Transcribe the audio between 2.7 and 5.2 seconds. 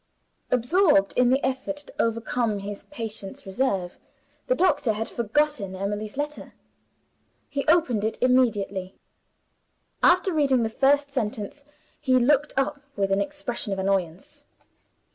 patient's reserve, the doctor had